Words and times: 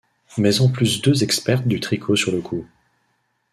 Mets 0.39 0.61
en 0.61 0.67
plus 0.67 1.03
deux 1.03 1.21
expertes 1.21 1.67
du 1.67 1.79
tricot 1.79 2.15
sur 2.15 2.31
le 2.31 2.41
coup. 2.41 2.65